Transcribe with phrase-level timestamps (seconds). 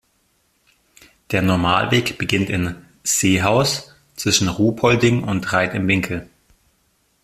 [1.29, 6.27] Der Normalweg beginnt in "Seehaus" zwischen Ruhpolding und Reit im Winkl.